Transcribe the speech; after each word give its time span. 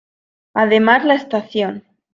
Además 0.55 1.05
la 1.05 1.13
estación. 1.13 1.83